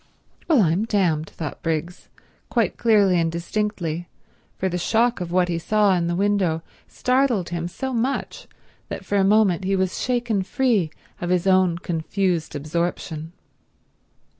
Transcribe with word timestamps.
"Well 0.47 0.63
I'm 0.63 0.85
damned," 0.85 1.29
thought 1.29 1.61
Briggs, 1.61 2.09
quite 2.49 2.75
clearly 2.75 3.19
and 3.19 3.31
distinctly, 3.31 4.07
for 4.57 4.67
the 4.67 4.79
shock 4.79 5.21
of 5.21 5.31
what 5.31 5.47
he 5.47 5.59
saw 5.59 5.93
in 5.93 6.07
the 6.07 6.15
window 6.15 6.63
startled 6.87 7.49
him 7.49 7.67
so 7.67 7.93
much 7.93 8.47
that 8.89 9.05
for 9.05 9.17
a 9.19 9.23
moment 9.23 9.63
he 9.63 9.75
was 9.75 10.01
shaken 10.01 10.41
free 10.41 10.89
of 11.21 11.29
his 11.29 11.45
own 11.45 11.77
confused 11.77 12.55
absorption. 12.55 13.31